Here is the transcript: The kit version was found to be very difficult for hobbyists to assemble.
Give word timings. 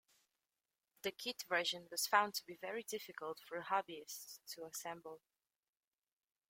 The 1.03 1.11
kit 1.11 1.43
version 1.47 1.87
was 1.91 2.07
found 2.07 2.33
to 2.33 2.45
be 2.47 2.55
very 2.55 2.81
difficult 2.81 3.39
for 3.39 3.61
hobbyists 3.61 4.39
to 4.47 4.63
assemble. 4.65 5.21